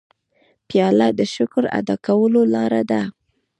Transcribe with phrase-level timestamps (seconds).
[0.67, 3.01] پیاله د شکر ادا کولو لاره ده.